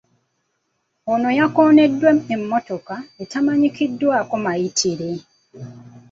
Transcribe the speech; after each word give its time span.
Ono 1.11 1.29
yakooneddwa 1.39 2.09
emmotoka 2.33 2.95
etamanyikiddwako 3.23 4.33
mayitire. 4.45 5.11